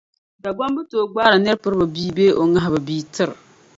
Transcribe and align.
Dagbamba 0.43 0.81
tooi 0.89 1.09
gbaari 1.11 1.37
nir’ 1.41 1.57
piriba 1.61 1.85
bii 1.93 2.13
bee 2.17 2.35
o 2.39 2.41
ŋahiba 2.51 2.79
bia, 2.87 3.01
n-tir’... 3.03 3.29